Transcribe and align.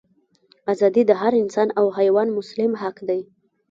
ازادي 0.71 1.03
د 1.07 1.11
هر 1.21 1.33
انسان 1.43 1.67
او 1.79 1.85
حیوان 1.97 2.27
مسلم 2.37 2.71
حق 2.81 2.97
دی. 3.07 3.21